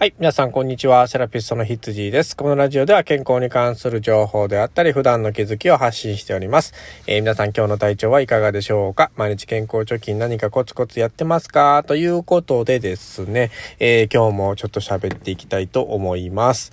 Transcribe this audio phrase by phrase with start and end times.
[0.00, 0.14] はい。
[0.18, 1.06] 皆さん、こんにちは。
[1.08, 2.34] セラピストのヒッツジーです。
[2.34, 6.72] このラジオでは健康に関する情報であったり、普段の気づきを発信しております。
[7.06, 9.10] えー、皆さん、今日の体調はいかがでしょうか？
[9.16, 11.84] 毎日健康貯金何かコツコツやってますか？
[11.86, 16.72] ということでですね、えー、今日もちょっと喋っていきたいと思います。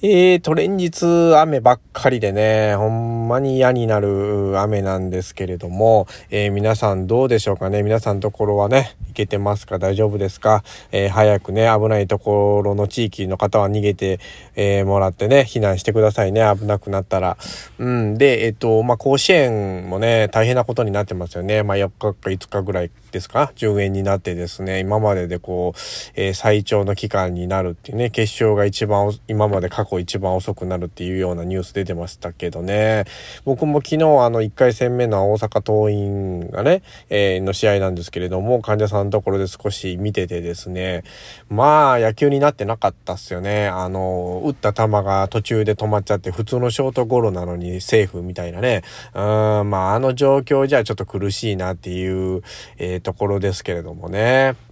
[0.00, 7.82] えーと、連日雨ばっかりでね、ほんまに嫌になる雨なんですけれども、えー、皆さんどうでしょうかね？
[7.82, 9.80] 皆さんところはね、いけてますか？
[9.80, 10.62] 大丈夫ですか？
[10.92, 14.20] えー、早くね、危ないところの地域の方は逃げて、
[14.54, 16.42] えー、もらってね、避難してくださいね。
[16.56, 17.36] 危なくなったら。
[17.78, 18.16] うん。
[18.16, 21.64] で、えっと、まあ、甲子園もね、大変なことになってますよね。
[21.64, 23.50] まあ、4日か5日ぐらいですか？
[23.56, 25.78] 順延になってですね、今まででこう、
[26.14, 33.04] え最長の期間になるっていうね、決勝が一番、今まで過去一番遅くなるっていうようなニュース出てましたけどね。
[33.44, 33.98] 僕も昨日あ
[34.30, 41.04] の1回戦目の大阪桐蔭がね、えー、の試合なんですけれども、患者さんのところで少し見ててですね、
[41.48, 43.68] まあ野球になってなかったっすよね。
[43.68, 48.82] あの、打った球が途中で止まっちゃって普通のショートゴロなのにセーフみたいなね。
[49.14, 49.22] うん、
[49.70, 52.42] まああの状況じゃちょっと苦しいなっていう、
[52.76, 54.67] えー、ところですけれどもね。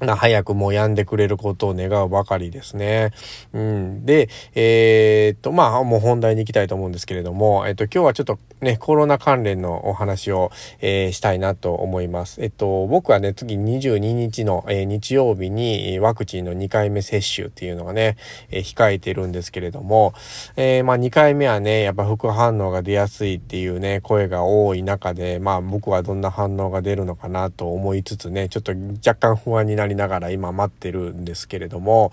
[0.00, 3.12] 早くもう病んでくれることを願うばかりですね。
[3.52, 4.04] うん。
[4.04, 12.42] で、えー、っと、まあ、もう本題に行きたいと思うんですけれども、えっと、今日はちょっとね、コロナ関連のお話を、えー、したいなと思います。
[12.42, 18.16] えっと、僕はね、次22日の、えー、日曜日にワクチンの2回目接種っていうのがね、
[18.50, 20.14] えー、控えてるんですけれども、
[20.56, 28.72] えまあ、2回目はね、やっぱ副反応が出やすいっていうね、声が多い中で、まあ、僕はどんな反応が出るのかなと思いつつね、ちょっと
[29.06, 32.12] 若干不安になりながら今待ってるんですけれども、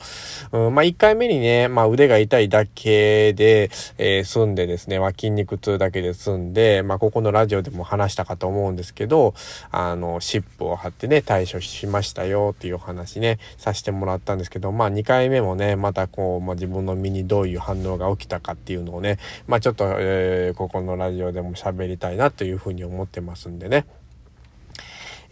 [0.52, 9.34] うん、まあ、1回目にね、まあ、腕が痛いだけで、え済んでですね、まあ、筋肉痛だけで済んで、まあ、ここのラジオでも話したかと思うんですけど、
[9.72, 23.86] あの、湿布を貼ってね、対処しましたよっていう話ね、させてもらったんですけど、まあ、2回目もね、またこう、まあ、自分の身にどういう反応が起きたかっていうのをね、まあ、ちょっと、えー、ここのラジオでも喋りたいなというふうに思ってますんでね。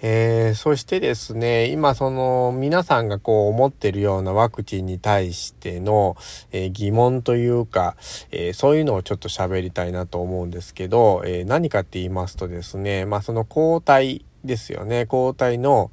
[0.02, 6.16] えー、そしてですね、今その皆さんがこう思ってるようなワクチンに対しての、
[6.52, 7.98] えー、疑問というか、
[8.32, 15.92] えー、そういうのをちょっと喋りたいなと思うんですけど、え何かって言いますとですね、まあその抗体ですよね、抗体の、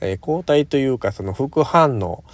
[0.00, 2.24] え抗体というかその副反応、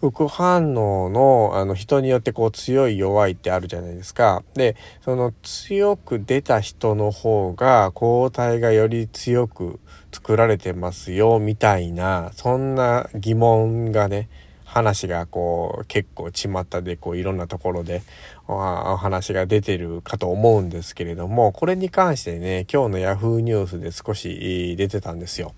[0.00, 4.42] 副反応の、あの、人によってこう強い弱いってあるじゃないですか。
[4.54, 9.78] で、その強く出た人の方が抗体がより強く
[10.12, 14.28] 作られてますよ、みたいな、そんな疑問がね、
[14.70, 18.02] 話がこう結構巷でこういろんなところで
[18.46, 25.54] お話が出てるかと思うんですけれどもこれに関してね今日の yahoo ニュースで少し出てたんですよ。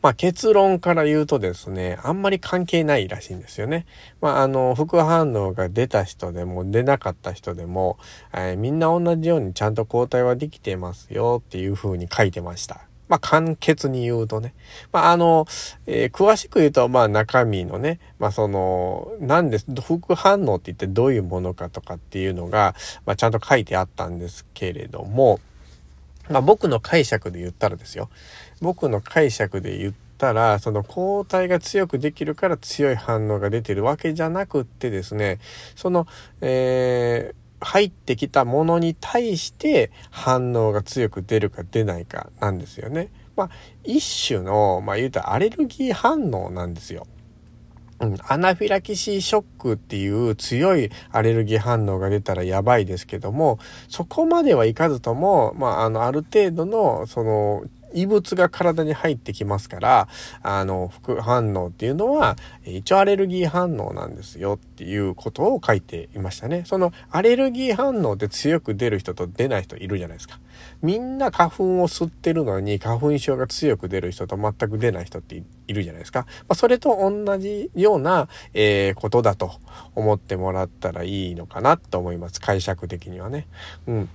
[0.00, 3.86] まあ結論から言うとですね、あんまり関係ないらしいんですよね。
[4.20, 7.98] まああの、副反応が出た人でも出なかった人でも、
[8.32, 12.88] えー、みんな同じようにちゃんと抗体はできてますよっていう風に書いてました。
[13.08, 14.54] まあ、簡潔に言うとね。
[14.92, 15.46] まあ、あの、
[15.86, 22.74] えー、詳しく言うと、ま、中身のね、まあ、その、なんです、副反応って言ってどういうものかとかっていうのが、
[23.06, 25.40] まあ、ちゃんと書いてあったんですけれども、
[26.30, 28.08] まあ、僕の解釈で言ったらですよ。
[28.60, 35.38] 僕の解釈で言ったら、その抗体が強くできるから強い反応が出てるわけじゃなくってですね、
[35.76, 36.06] その、
[36.40, 43.10] えー、入ってきたものに対して反応が強く出るか出ないかなんですよね。
[43.36, 43.50] まあ、
[43.84, 47.06] 一種の、まあ言うたらアレルギー反応なんですよ。
[48.00, 57.64] うん、アナフィラキシーショックっていう強いアレルギー反応が出たらやばいですけども、そこまではいかずとも、まあ、あの、ある程度の、その、
[57.94, 60.08] 異物が体に入ってきますから、
[60.42, 66.64] あの、副反応っていうのは、一応アレルギー反応なんですよっていうことを書いていましたね。
[66.66, 70.38] そのアレルギー反応で強く出る人と出ない人いるじゃないですか。
[70.82, 76.20] みんな花粉を吸ってるのに花粉症が強く出る人と全く出ない人っているじゃないですか。
[76.20, 79.52] まあ、それと同じような、えー、ことだと
[79.94, 82.40] 思ってもらったらいいのかなと思います。
[82.40, 83.46] 解釈的にはね。
[83.86, 84.08] うん。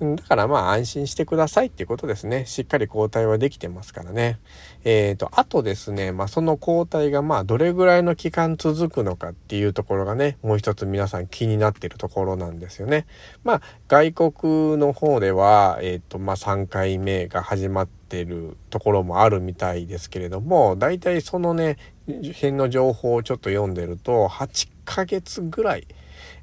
[0.00, 2.46] だからまあ安心してくださいっていうことですね。
[2.46, 4.38] しっかり抗体はできてますからね。
[4.84, 13.06] えっ、ー、と、あとですね、まあその抗体がまあどれぐらいの期間続くのかっていうところがね、もう一つ皆さん気になってるところなんですよね。
[13.44, 21.76] まあ外国の方では、えっ、ー、とまあ3回目が始まってるところもあるみたいですけれども、大体そのね、
[22.06, 25.86] 辺の情報をちょっと読んでると、8ヶ月ぐらい、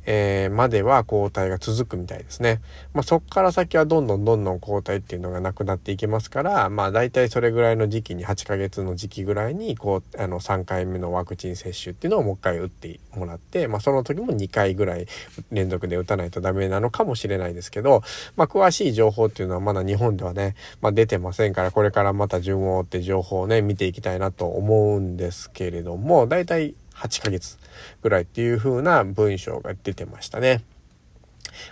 [0.10, 2.62] えー、までは抗体が続くみたいですね。
[2.94, 15.08] まあ、そこから先はどんどんどんどん抗体っていうのがなくなっていきますから、まあ、大体それぐらいの時期に、8ヶ月の時期ぐらいに、こう、あの、3回目のワクチン接種っていうのをもう一回打ってもらって、まあ、その時も2回ぐらい
[15.52, 18.02] 連続で打たないとダメなのかもしれないですけど、
[18.38, 27.58] まあ、詳しい情報っていうのはまだ日本ではね、まあ、出てませんから、これからまた順を追って情報をね、見ていきたいなと思うんですけれども、大体8ヶ月
[28.02, 30.64] ぐらいっていう風な文章が出てましたね。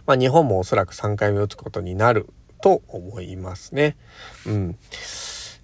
[0.06, 2.28] まあ日本もおそらく3回目打つことになる
[2.62, 3.98] と思いますね。
[4.46, 4.78] うん。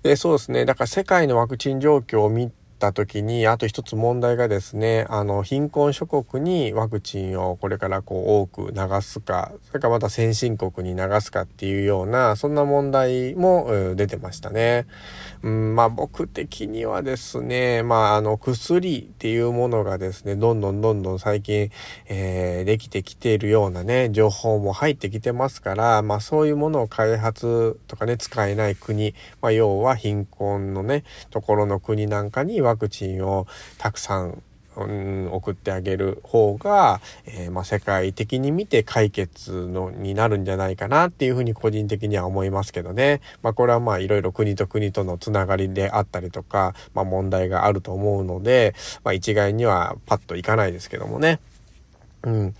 [0.03, 0.65] で、そうですね。
[0.65, 14.87] だから世界のワクチン状況を見った時に、あと一つ問題がですね、あの、貧困諸国にワクチンをこれからこう多く流すか、それからまた先進国に流すかっていうような、そんな問題も出てましたね。
[15.43, 21.69] うん、まあ僕的にはですね、まああの薬っていうものがですね、どんどんどんどん最近、
[22.07, 33.47] えー、できてきているようなね、情報も入ってきてますから、まあそういうものを開発とかね、使えない国、まあ要は貧困のね、ところの国なんかにワワクチンを
[33.77, 34.41] たくさん
[34.77, 43.19] うん、送ってあげる方が、えー、ま、世界的に見て解決のになるんじゃないかなっていうふうに個人的には思いますけどね。
[43.41, 51.41] まあ、これはまあいろいろ国と国とのつながりであったりとか、まあ、問題があると思うので、まあ、一概にはパッといかないですけどもね。
[52.23, 52.55] うん。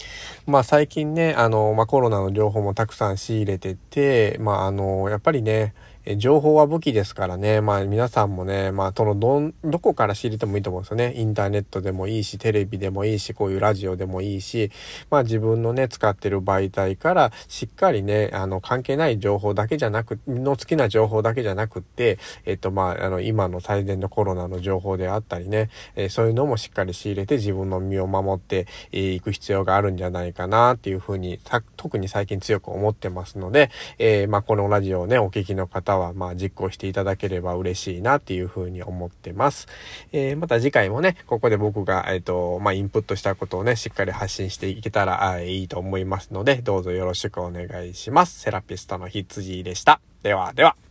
[0.47, 5.75] まあ最近ね、あの、まあコロナの情報もたくさん仕入れてて、まああの、やっぱりね、
[6.06, 11.13] え情報は武器ですからね、まあ皆さんもね、まあそのど、どこから知れてもいいと思うんですよね。
[11.15, 14.71] インターネットでもいいし、テレビでもいいし、こういうラジオでもいいし、
[15.09, 31.39] まあ自分のね、使ってる媒体からしっかりね、あの、関係ない情報だけじゃなく、の好きな情報だけじゃなくって、えっとまあ、あの、今の最善のコロナの情報であったりね、えー、そういうのもしっかり仕入れて自分の身を守っていく必要があるんじゃないかなっていうふうに、
[31.77, 33.69] 特に最近強く思ってますので、
[34.00, 39.67] えー、まあこのラジオをね、お聞きの方は、まあ実行していただければ嬉しいなっていうふうに思ってます。
[40.11, 48.39] えー、また次回もね、ここで僕が、えっ、ー、と、まあ、インプットしたことをね、しっかり発信していけたらあいいと思いますので、どうぞよろしくお願いします。
[48.39, 50.01] セラピストのひつじでした。
[50.23, 50.90] ではでは。